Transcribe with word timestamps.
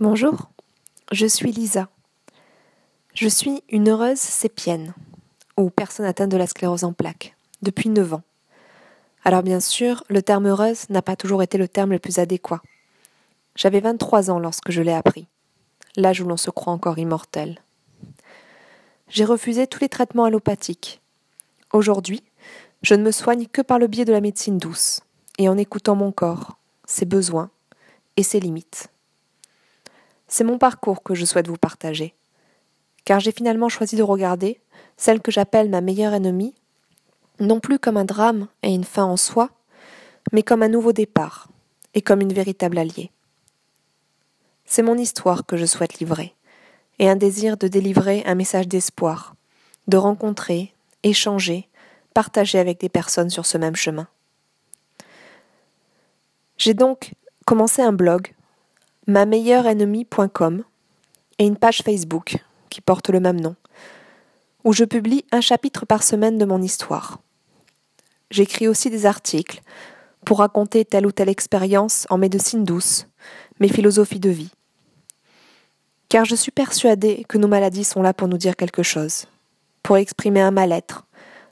Bonjour, 0.00 0.48
je 1.12 1.26
suis 1.26 1.52
Lisa. 1.52 1.88
Je 3.12 3.28
suis 3.28 3.62
une 3.68 3.90
heureuse 3.90 4.18
sépienne, 4.18 4.94
ou 5.58 5.68
personne 5.68 6.06
atteinte 6.06 6.30
de 6.30 6.38
la 6.38 6.46
sclérose 6.46 6.84
en 6.84 6.94
plaques, 6.94 7.36
depuis 7.60 7.90
9 7.90 8.14
ans. 8.14 8.22
Alors 9.24 9.42
bien 9.42 9.60
sûr, 9.60 10.02
le 10.08 10.22
terme 10.22 10.46
heureuse 10.46 10.88
n'a 10.88 11.02
pas 11.02 11.16
toujours 11.16 11.42
été 11.42 11.58
le 11.58 11.68
terme 11.68 11.90
le 11.90 11.98
plus 11.98 12.18
adéquat. 12.18 12.62
J'avais 13.56 13.80
23 13.80 14.30
ans 14.30 14.38
lorsque 14.38 14.70
je 14.70 14.80
l'ai 14.80 14.94
appris, 14.94 15.26
l'âge 15.96 16.22
où 16.22 16.26
l'on 16.26 16.38
se 16.38 16.50
croit 16.50 16.72
encore 16.72 16.98
immortel. 16.98 17.60
J'ai 19.08 19.26
refusé 19.26 19.66
tous 19.66 19.80
les 19.80 19.90
traitements 19.90 20.24
allopathiques. 20.24 21.02
Aujourd'hui, 21.74 22.22
je 22.80 22.94
ne 22.94 23.02
me 23.02 23.12
soigne 23.12 23.48
que 23.48 23.60
par 23.60 23.78
le 23.78 23.86
biais 23.86 24.06
de 24.06 24.12
la 24.12 24.22
médecine 24.22 24.56
douce, 24.56 25.02
et 25.36 25.46
en 25.50 25.58
écoutant 25.58 25.94
mon 25.94 26.10
corps, 26.10 26.56
ses 26.86 27.04
besoins 27.04 27.50
et 28.16 28.22
ses 28.22 28.40
limites. 28.40 28.88
C'est 30.28 30.44
mon 30.44 30.58
parcours 30.58 31.02
que 31.02 31.14
je 31.14 31.24
souhaite 31.24 31.48
vous 31.48 31.56
partager, 31.56 32.14
car 33.04 33.20
j'ai 33.20 33.32
finalement 33.32 33.68
choisi 33.68 33.96
de 33.96 34.02
regarder 34.02 34.60
celle 34.96 35.20
que 35.20 35.30
j'appelle 35.30 35.68
ma 35.68 35.80
meilleure 35.80 36.14
ennemie, 36.14 36.54
non 37.40 37.60
plus 37.60 37.78
comme 37.78 37.96
un 37.96 38.04
drame 38.04 38.48
et 38.62 38.72
une 38.72 38.84
fin 38.84 39.04
en 39.04 39.16
soi, 39.16 39.50
mais 40.32 40.42
comme 40.42 40.62
un 40.62 40.68
nouveau 40.68 40.92
départ 40.92 41.48
et 41.94 42.02
comme 42.02 42.20
une 42.20 42.32
véritable 42.32 42.78
alliée. 42.78 43.10
C'est 44.64 44.82
mon 44.82 44.96
histoire 44.96 45.44
que 45.46 45.56
je 45.56 45.66
souhaite 45.66 45.98
livrer, 45.98 46.34
et 46.98 47.08
un 47.08 47.16
désir 47.16 47.56
de 47.56 47.68
délivrer 47.68 48.22
un 48.26 48.34
message 48.34 48.68
d'espoir, 48.68 49.34
de 49.88 49.96
rencontrer, 49.96 50.72
échanger, 51.02 51.68
partager 52.14 52.58
avec 52.58 52.80
des 52.80 52.88
personnes 52.88 53.30
sur 53.30 53.46
ce 53.46 53.58
même 53.58 53.76
chemin. 53.76 54.08
J'ai 56.56 56.74
donc 56.74 57.12
commencé 57.44 57.82
un 57.82 57.92
blog 57.92 58.32
ma 59.06 59.26
meilleure 59.26 59.66
ennemie.com 59.66 60.64
et 61.38 61.46
une 61.46 61.56
page 61.56 61.82
Facebook 61.84 62.36
qui 62.70 62.80
porte 62.80 63.10
le 63.10 63.20
même 63.20 63.40
nom, 63.40 63.54
où 64.64 64.72
je 64.72 64.84
publie 64.84 65.24
un 65.30 65.40
chapitre 65.40 65.84
par 65.84 66.02
semaine 66.02 66.38
de 66.38 66.44
mon 66.44 66.62
histoire. 66.62 67.18
J'écris 68.30 68.66
aussi 68.66 68.90
des 68.90 69.06
articles 69.06 69.60
pour 70.24 70.38
raconter 70.38 70.84
telle 70.84 71.06
ou 71.06 71.12
telle 71.12 71.28
expérience 71.28 72.06
en 72.08 72.18
médecine 72.18 72.64
douce, 72.64 73.06
mes 73.60 73.68
philosophies 73.68 74.20
de 74.20 74.30
vie. 74.30 74.50
Car 76.08 76.24
je 76.24 76.34
suis 76.34 76.52
persuadée 76.52 77.24
que 77.28 77.38
nos 77.38 77.48
maladies 77.48 77.84
sont 77.84 78.02
là 78.02 78.14
pour 78.14 78.28
nous 78.28 78.38
dire 78.38 78.56
quelque 78.56 78.82
chose, 78.82 79.26
pour 79.82 79.98
exprimer 79.98 80.40
un 80.40 80.50
mal-être, 80.50 81.04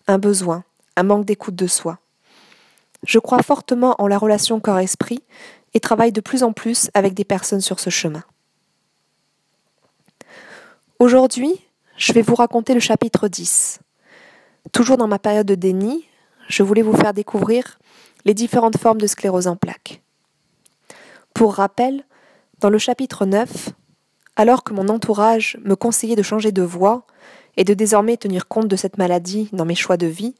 un 0.07 0.19
besoin, 0.19 0.65
un 0.97 1.03
manque 1.03 1.27
d'écoute 1.27 1.55
de 1.55 1.67
soi. 1.67 1.99
Je 3.05 3.19
crois 3.19 3.43
fortement 3.43 3.97
en 3.99 4.07
la 4.07 4.19
relation 4.19 4.61
corps-esprit 4.61 5.23
et 5.75 5.81
travaille 5.81 6.13
de 6.13 6.21
plus 6.21 6.43
en 6.43 6.53
plus 6.53 6.91
avec 6.95 7.15
des 7.15 7.25
personnes 7.25 7.61
sur 7.61 7.81
ce 7.81 7.91
chemin. 7.91 8.23
Aujourd'hui, 10.99 11.53
je 11.97 12.13
vais 12.13 12.23
vous 12.23 12.35
raconter 12.35 12.75
le 12.75 12.81
chapitre 12.81 13.29
10. 13.29 13.81
Toujours 14.73 14.97
dans 14.97 15.09
ma 15.09 15.19
période 15.19 15.47
de 15.47 15.55
déni, 15.55 16.07
je 16.49 16.63
voulais 16.63 16.83
vous 16.83 16.97
faire 16.97 17.15
découvrir 17.15 17.79
les 18.25 18.35
différentes 18.35 18.79
formes 18.79 19.01
de 19.01 19.07
sclérose 19.07 19.47
en 19.47 19.57
plaques. 19.57 20.03
Pour 21.35 21.55
rappel, 21.55 22.05
dans 22.61 22.71
le 22.71 22.79
chapitre 22.79 23.27
9, 23.27 23.71
alors 24.37 24.63
que 24.65 24.73
mon 24.73 24.89
entourage 24.89 25.59
me 25.65 25.75
conseillait 25.75 26.17
de 26.17 26.23
changer 26.23 26.53
de 26.53 26.63
voie 26.63 27.07
et 27.57 27.65
de 27.65 27.75
désormais 27.75 28.17
tenir 28.17 28.49
compte 28.49 28.69
de 28.69 28.77
cette 28.77 28.99
maladie 28.99 29.49
dans 29.53 29.65
mes 29.65 29.75
choix 29.75 29.97
de 29.97 30.07
vie, 30.07 30.35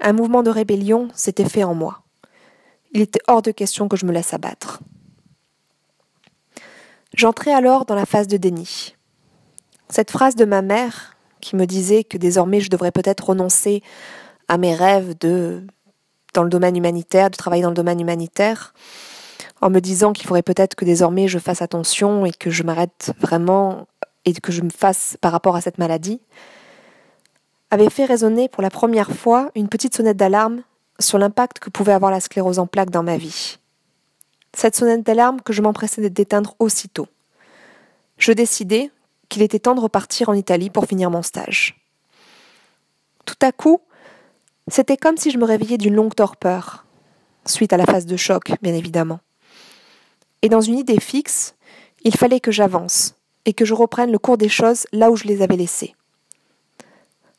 un 0.00 0.12
mouvement 0.12 0.42
de 0.42 0.50
rébellion 0.50 1.08
s'était 1.14 1.48
fait 1.48 1.64
en 1.64 1.74
moi 1.74 2.02
il 2.96 3.02
était 3.02 3.20
hors 3.28 3.42
de 3.42 3.50
question 3.50 3.88
que 3.88 3.96
je 3.98 4.06
me 4.06 4.12
laisse 4.12 4.32
abattre. 4.32 4.80
J'entrais 7.12 7.52
alors 7.52 7.84
dans 7.84 7.94
la 7.94 8.06
phase 8.06 8.26
de 8.26 8.38
déni. 8.38 8.96
Cette 9.90 10.10
phrase 10.10 10.34
de 10.34 10.46
ma 10.46 10.62
mère, 10.62 11.14
qui 11.42 11.56
me 11.56 11.66
disait 11.66 12.04
que 12.04 12.16
désormais 12.16 12.60
je 12.60 12.70
devrais 12.70 12.92
peut-être 12.92 13.28
renoncer 13.28 13.82
à 14.48 14.56
mes 14.56 14.74
rêves 14.74 15.14
de 15.18 15.66
dans 16.32 16.42
le 16.42 16.48
domaine 16.48 16.74
humanitaire, 16.74 17.28
de 17.28 17.36
travailler 17.36 17.62
dans 17.62 17.68
le 17.68 17.74
domaine 17.74 18.00
humanitaire, 18.00 18.72
en 19.60 19.68
me 19.68 19.80
disant 19.80 20.14
qu'il 20.14 20.26
faudrait 20.26 20.42
peut-être 20.42 20.74
que 20.74 20.86
désormais 20.86 21.28
je 21.28 21.38
fasse 21.38 21.60
attention 21.60 22.24
et 22.24 22.32
que 22.32 22.48
je 22.48 22.62
m'arrête 22.62 23.12
vraiment 23.20 23.86
et 24.24 24.32
que 24.32 24.52
je 24.52 24.62
me 24.62 24.70
fasse 24.70 25.18
par 25.20 25.32
rapport 25.32 25.54
à 25.54 25.60
cette 25.60 25.76
maladie, 25.76 26.22
avait 27.70 27.90
fait 27.90 28.06
résonner 28.06 28.48
pour 28.48 28.62
la 28.62 28.70
première 28.70 29.10
fois 29.10 29.50
une 29.54 29.68
petite 29.68 29.94
sonnette 29.94 30.16
d'alarme 30.16 30.62
sur 30.98 31.18
l'impact 31.18 31.58
que 31.58 31.70
pouvait 31.70 31.92
avoir 31.92 32.10
la 32.10 32.20
sclérose 32.20 32.58
en 32.58 32.66
plaques 32.66 32.90
dans 32.90 33.02
ma 33.02 33.16
vie. 33.16 33.58
Cette 34.54 34.76
sonnette 34.76 35.04
d'alarme 35.04 35.40
que 35.42 35.52
je 35.52 35.62
m'empressais 35.62 36.08
d'éteindre 36.08 36.54
aussitôt. 36.58 37.08
Je 38.18 38.32
décidai 38.32 38.90
qu'il 39.28 39.42
était 39.42 39.58
temps 39.58 39.74
de 39.74 39.80
repartir 39.80 40.28
en 40.28 40.34
Italie 40.34 40.70
pour 40.70 40.86
finir 40.86 41.10
mon 41.10 41.22
stage. 41.22 41.78
Tout 43.24 43.36
à 43.42 43.52
coup, 43.52 43.80
c'était 44.68 44.96
comme 44.96 45.16
si 45.16 45.30
je 45.30 45.38
me 45.38 45.44
réveillais 45.44 45.78
d'une 45.78 45.94
longue 45.94 46.14
torpeur, 46.14 46.86
suite 47.44 47.72
à 47.72 47.76
la 47.76 47.86
phase 47.86 48.06
de 48.06 48.16
choc, 48.16 48.52
bien 48.62 48.74
évidemment. 48.74 49.20
Et 50.42 50.48
dans 50.48 50.60
une 50.60 50.78
idée 50.78 51.00
fixe, 51.00 51.54
il 52.02 52.16
fallait 52.16 52.40
que 52.40 52.52
j'avance 52.52 53.14
et 53.44 53.52
que 53.52 53.64
je 53.64 53.74
reprenne 53.74 54.12
le 54.12 54.18
cours 54.18 54.38
des 54.38 54.48
choses 54.48 54.86
là 54.92 55.10
où 55.10 55.16
je 55.16 55.24
les 55.24 55.42
avais 55.42 55.56
laissées. 55.56 55.94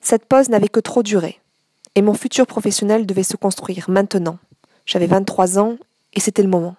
Cette 0.01 0.25
pause 0.25 0.50
n'avait 0.50 0.69
que 0.69 0.79
trop 0.79 1.03
duré 1.03 1.40
et 1.97 2.03
mon 2.03 2.13
futur 2.13 2.46
professionnel 2.46 3.08
devait 3.08 3.24
se 3.24 3.35
construire 3.35 3.90
maintenant. 3.90 4.38
J'avais 4.85 5.08
23 5.08 5.58
ans 5.58 5.78
et 6.13 6.19
c'était 6.19 6.44
le 6.44 6.47
moment. 6.47 6.75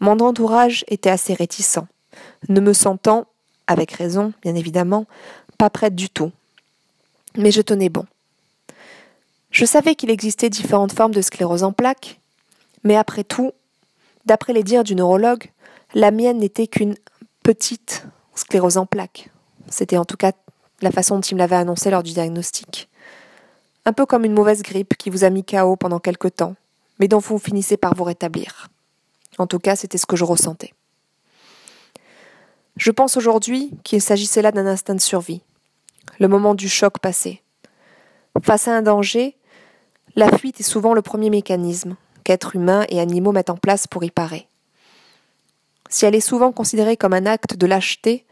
Mon 0.00 0.18
entourage 0.18 0.84
était 0.88 1.08
assez 1.08 1.34
réticent, 1.34 1.78
ne 2.48 2.58
me 2.58 2.72
sentant, 2.72 3.28
avec 3.68 3.92
raison, 3.92 4.32
bien 4.42 4.56
évidemment, 4.56 5.06
pas 5.56 5.70
prête 5.70 5.94
du 5.94 6.10
tout. 6.10 6.32
Mais 7.36 7.52
je 7.52 7.62
tenais 7.62 7.90
bon. 7.90 8.06
Je 9.52 9.64
savais 9.64 9.94
qu'il 9.94 10.10
existait 10.10 10.50
différentes 10.50 10.92
formes 10.92 11.14
de 11.14 11.22
sclérose 11.22 11.62
en 11.62 11.70
plaques, 11.70 12.18
mais 12.82 12.96
après 12.96 13.22
tout, 13.22 13.52
d'après 14.26 14.52
les 14.52 14.64
dires 14.64 14.82
du 14.82 14.96
neurologue, 14.96 15.44
la 15.94 16.10
mienne 16.10 16.38
n'était 16.38 16.66
qu'une 16.66 16.96
petite 17.44 18.04
sclérose 18.34 18.78
en 18.78 18.86
plaques. 18.86 19.30
C'était 19.68 19.96
en 19.96 20.04
tout 20.04 20.16
cas 20.16 20.32
la 20.82 20.90
façon 20.90 21.14
dont 21.14 21.20
il 21.20 21.34
me 21.34 21.38
l'avait 21.38 21.54
annoncé 21.54 21.88
lors 21.88 22.02
du 22.02 22.14
diagnostic 22.14 22.88
un 23.86 23.92
peu 23.92 24.06
comme 24.06 24.24
une 24.24 24.32
mauvaise 24.32 24.62
grippe 24.62 24.96
qui 24.96 25.10
vous 25.10 25.24
a 25.24 25.30
mis 25.30 25.44
KO 25.44 25.76
pendant 25.76 25.98
quelque 25.98 26.28
temps, 26.28 26.56
mais 26.98 27.08
dont 27.08 27.18
vous 27.18 27.38
finissez 27.38 27.76
par 27.76 27.94
vous 27.94 28.04
rétablir. 28.04 28.68
En 29.38 29.46
tout 29.46 29.58
cas, 29.58 29.76
c'était 29.76 29.98
ce 29.98 30.06
que 30.06 30.16
je 30.16 30.24
ressentais. 30.24 30.72
Je 32.76 32.90
pense 32.90 33.16
aujourd'hui 33.16 33.70
qu'il 33.84 34.00
s'agissait 34.00 34.42
là 34.42 34.52
d'un 34.52 34.66
instinct 34.66 34.94
de 34.94 35.00
survie, 35.00 35.42
le 36.18 36.28
moment 36.28 36.54
du 36.54 36.68
choc 36.68 36.98
passé. 36.98 37.42
Face 38.42 38.66
à 38.66 38.76
un 38.76 38.82
danger, 38.82 39.36
la 40.16 40.36
fuite 40.36 40.60
est 40.60 40.64
souvent 40.64 40.94
le 40.94 41.02
premier 41.02 41.30
mécanisme 41.30 41.96
qu'êtres 42.24 42.56
humains 42.56 42.84
et 42.88 43.00
animaux 43.00 43.32
mettent 43.32 43.50
en 43.50 43.56
place 43.56 43.86
pour 43.86 44.02
y 44.02 44.10
parer. 44.10 44.48
Si 45.88 46.06
elle 46.06 46.14
est 46.14 46.20
souvent 46.20 46.50
considérée 46.50 46.96
comme 46.96 47.12
un 47.12 47.26
acte 47.26 47.56
de 47.56 47.66
lâcheté, 47.66 48.24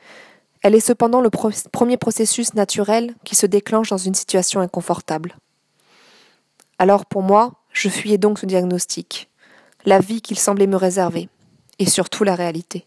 elle 0.63 0.75
est 0.75 0.81
cependant 0.81 1.21
le 1.21 1.31
premier 1.31 1.97
processus 1.97 2.55
naturel 2.55 3.15
qui 3.25 3.35
se 3.35 3.47
déclenche 3.47 3.91
dans 3.91 3.97
une 3.97 4.15
situation 4.15 4.61
inconfortable. 4.61 5.37
Alors 6.79 7.05
pour 7.05 7.23
moi, 7.23 7.55
je 7.73 7.89
fuyais 7.89 8.19
donc 8.19 8.39
ce 8.39 8.47
diagnostic, 8.47 9.29
la 9.85 9.99
vie 9.99 10.23
qu'il 10.23 10.39
semblait 10.39 10.67
me 10.67 10.77
réserver, 10.77 11.29
et 11.79 11.87
surtout 11.87 12.23
la 12.23 12.35
réalité. 12.35 12.87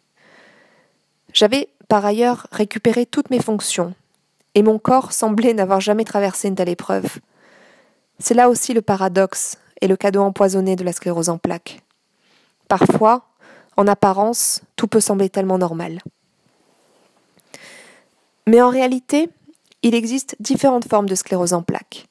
J'avais 1.33 1.69
par 1.89 2.05
ailleurs 2.05 2.47
récupéré 2.51 3.05
toutes 3.05 3.29
mes 3.29 3.41
fonctions, 3.41 3.93
et 4.53 4.63
mon 4.63 4.79
corps 4.79 5.11
semblait 5.11 5.53
n'avoir 5.53 5.81
jamais 5.81 6.05
traversé 6.05 6.47
une 6.47 6.55
telle 6.55 6.69
épreuve. 6.69 7.19
C'est 8.19 8.33
là 8.33 8.49
aussi 8.49 8.73
le 8.73 8.81
paradoxe 8.81 9.57
et 9.81 9.87
le 9.87 9.97
cadeau 9.97 10.21
empoisonné 10.21 10.77
de 10.77 10.85
la 10.85 10.93
sclérose 10.93 11.27
en 11.27 11.37
plaques. 11.37 11.81
Parfois, 12.69 13.27
en 13.75 13.87
apparence, 13.87 14.61
tout 14.77 14.87
peut 14.87 15.01
sembler 15.01 15.29
tellement 15.29 15.57
normal. 15.57 15.99
Mais 18.47 18.61
en 18.61 18.69
réalité, 18.69 19.29
il 19.81 19.95
existe 19.95 20.35
différentes 20.39 20.87
formes 20.87 21.09
de 21.09 21.15
sclérose 21.15 21.53
en 21.53 21.63
plaques. 21.63 22.07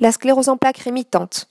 La 0.00 0.12
sclérose 0.12 0.48
en 0.48 0.56
plaques 0.56 0.78
rémitante, 0.78 1.48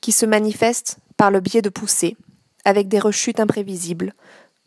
qui 0.00 0.12
se 0.12 0.26
manifeste 0.26 0.98
par 1.16 1.30
le 1.30 1.40
biais 1.40 1.62
de 1.62 1.68
poussées, 1.68 2.16
avec 2.64 2.88
des 2.88 2.98
rechutes 2.98 3.40
imprévisibles, 3.40 4.14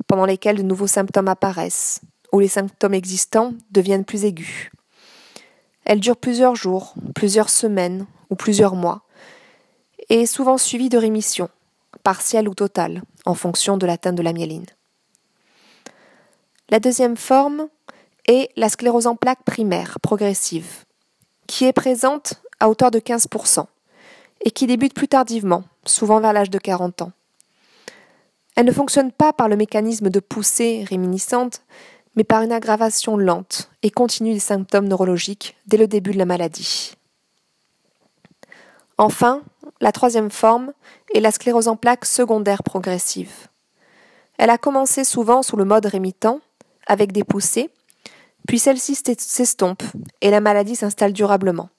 pendant 0.07 0.25
lesquelles 0.25 0.57
de 0.57 0.63
nouveaux 0.63 0.87
symptômes 0.87 1.27
apparaissent, 1.27 2.01
ou 2.31 2.39
les 2.39 2.47
symptômes 2.47 2.93
existants 2.93 3.53
deviennent 3.71 4.05
plus 4.05 4.25
aigus. 4.25 4.71
Elle 5.85 5.99
dure 5.99 6.17
plusieurs 6.17 6.55
jours, 6.55 6.93
plusieurs 7.15 7.49
semaines 7.49 8.05
ou 8.29 8.35
plusieurs 8.35 8.75
mois, 8.75 9.03
et 10.09 10.21
est 10.21 10.25
souvent 10.25 10.57
suivie 10.57 10.89
de 10.89 10.97
rémissions, 10.97 11.49
partielles 12.03 12.47
ou 12.47 12.53
totales, 12.53 13.01
en 13.25 13.33
fonction 13.33 13.77
de 13.77 13.85
l'atteinte 13.85 14.15
de 14.15 14.23
la 14.23 14.33
myéline. 14.33 14.65
La 16.69 16.79
deuxième 16.79 17.17
forme 17.17 17.67
est 18.27 18.51
la 18.55 18.69
sclérose 18.69 19.07
en 19.07 19.15
plaques 19.15 19.43
primaire 19.43 19.99
progressive, 20.01 20.85
qui 21.47 21.65
est 21.65 21.73
présente 21.73 22.35
à 22.59 22.69
hauteur 22.69 22.91
de 22.91 22.99
15% 22.99 23.65
et 24.41 24.51
qui 24.51 24.67
débute 24.67 24.93
plus 24.93 25.07
tardivement, 25.07 25.63
souvent 25.85 26.19
vers 26.19 26.31
l'âge 26.31 26.51
de 26.51 26.59
40 26.59 27.01
ans. 27.01 27.11
Elle 28.55 28.67
ne 28.67 28.71
fonctionne 28.71 29.11
pas 29.11 29.33
par 29.33 29.49
le 29.49 29.55
mécanisme 29.55 30.09
de 30.09 30.19
poussée 30.19 30.85
réminiscente, 30.87 31.63
mais 32.15 32.23
par 32.23 32.43
une 32.43 32.51
aggravation 32.51 33.17
lente 33.17 33.71
et 33.81 33.89
continue 33.89 34.33
des 34.33 34.39
symptômes 34.39 34.87
neurologiques 34.87 35.55
dès 35.65 35.77
le 35.77 35.87
début 35.87 36.11
de 36.11 36.17
la 36.17 36.25
maladie. 36.25 36.93
Enfin, 38.99 39.41
la 39.81 39.91
troisième 39.91 40.29
forme 40.29 40.73
est 41.15 41.19
la 41.19 41.31
sclérose 41.31 41.67
en 41.67 41.77
plaques 41.77 42.05
secondaire 42.05 42.61
progressive. 42.61 43.47
Elle 44.37 44.49
a 44.49 44.57
commencé 44.57 45.03
souvent 45.03 45.41
sous 45.41 45.55
le 45.55 45.65
mode 45.65 45.85
rémitant, 45.85 46.41
avec 46.89 47.13
des 47.13 47.23
poussées, 47.23 47.69
puis 48.47 48.59
celle-ci 48.59 48.95
s'estompe 48.95 49.83
et 50.19 50.31
la 50.31 50.41
maladie 50.41 50.75
s'installe 50.75 51.13
durablement, 51.13 51.69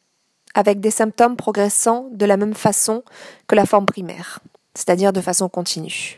avec 0.55 0.81
des 0.81 0.91
symptômes 0.91 1.37
progressant 1.37 2.09
de 2.13 2.25
la 2.25 2.39
même 2.39 2.55
façon 2.55 3.03
que 3.47 3.57
la 3.57 3.67
forme 3.67 3.87
primaire, 3.87 4.41
c'est-à-dire 4.75 5.13
de 5.13 5.21
façon 5.21 5.51
continue. 5.51 6.17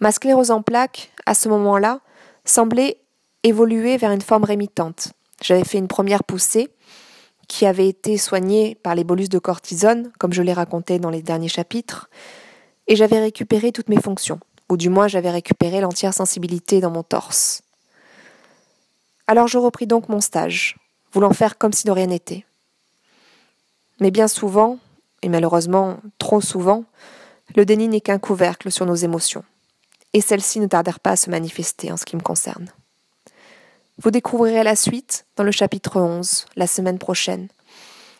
Ma 0.00 0.12
sclérose 0.12 0.50
en 0.50 0.60
plaques, 0.62 1.12
à 1.24 1.34
ce 1.34 1.48
moment-là, 1.48 2.00
semblait 2.44 3.00
évoluer 3.42 3.96
vers 3.96 4.10
une 4.10 4.22
forme 4.22 4.44
rémitante. 4.44 5.12
J'avais 5.42 5.64
fait 5.64 5.78
une 5.78 5.88
première 5.88 6.24
poussée 6.24 6.68
qui 7.48 7.66
avait 7.66 7.88
été 7.88 8.16
soignée 8.16 8.76
par 8.76 8.94
les 8.94 9.04
bolus 9.04 9.28
de 9.28 9.38
cortisone, 9.38 10.10
comme 10.18 10.32
je 10.32 10.42
l'ai 10.42 10.52
raconté 10.52 10.98
dans 10.98 11.10
les 11.10 11.22
derniers 11.22 11.48
chapitres, 11.48 12.08
et 12.86 12.96
j'avais 12.96 13.20
récupéré 13.20 13.72
toutes 13.72 13.88
mes 13.88 14.00
fonctions, 14.00 14.40
ou 14.70 14.76
du 14.76 14.88
moins 14.88 15.08
j'avais 15.08 15.30
récupéré 15.30 15.80
l'entière 15.80 16.14
sensibilité 16.14 16.80
dans 16.80 16.90
mon 16.90 17.02
torse. 17.02 17.62
Alors 19.26 19.48
je 19.48 19.58
repris 19.58 19.86
donc 19.86 20.08
mon 20.08 20.20
stage, 20.20 20.76
voulant 21.12 21.32
faire 21.32 21.58
comme 21.58 21.72
si 21.72 21.86
de 21.86 21.92
rien 21.92 22.06
n'était. 22.06 22.44
Mais 24.00 24.10
bien 24.10 24.28
souvent, 24.28 24.78
et 25.22 25.28
malheureusement 25.28 25.98
trop 26.18 26.40
souvent, 26.40 26.84
le 27.56 27.66
déni 27.66 27.88
n'est 27.88 28.00
qu'un 28.00 28.18
couvercle 28.18 28.70
sur 28.70 28.86
nos 28.86 28.94
émotions 28.94 29.44
et 30.12 30.20
celles-ci 30.20 30.60
ne 30.60 30.66
tardèrent 30.66 31.00
pas 31.00 31.12
à 31.12 31.16
se 31.16 31.30
manifester 31.30 31.92
en 31.92 31.96
ce 31.96 32.04
qui 32.04 32.16
me 32.16 32.22
concerne. 32.22 32.68
Vous 33.98 34.10
découvrirez 34.10 34.64
la 34.64 34.76
suite 34.76 35.26
dans 35.36 35.44
le 35.44 35.52
chapitre 35.52 36.00
11, 36.00 36.46
la 36.56 36.66
semaine 36.66 36.98
prochaine. 36.98 37.48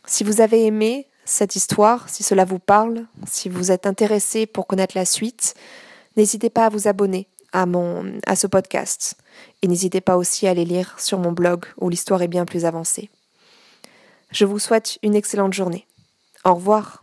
Si 0.06 0.24
vous 0.24 0.40
avez 0.40 0.66
aimé 0.66 1.06
cette 1.24 1.56
histoire, 1.56 2.08
si 2.08 2.22
cela 2.22 2.44
vous 2.44 2.58
parle, 2.58 3.06
si 3.26 3.48
vous 3.48 3.70
êtes 3.70 3.86
intéressé 3.86 4.46
pour 4.46 4.66
connaître 4.66 4.96
la 4.96 5.04
suite, 5.04 5.54
n'hésitez 6.16 6.50
pas 6.50 6.66
à 6.66 6.68
vous 6.68 6.88
abonner 6.88 7.26
à, 7.52 7.66
mon, 7.66 8.18
à 8.26 8.36
ce 8.36 8.46
podcast. 8.46 9.16
Et 9.62 9.68
n'hésitez 9.68 10.00
pas 10.00 10.16
aussi 10.16 10.46
à 10.46 10.50
aller 10.50 10.64
lire 10.64 10.98
sur 10.98 11.18
mon 11.18 11.32
blog 11.32 11.66
où 11.78 11.88
l'histoire 11.88 12.22
est 12.22 12.28
bien 12.28 12.44
plus 12.44 12.64
avancée. 12.64 13.10
Je 14.30 14.44
vous 14.44 14.58
souhaite 14.58 14.98
une 15.02 15.14
excellente 15.14 15.52
journée. 15.52 15.86
Au 16.44 16.54
revoir. 16.54 17.00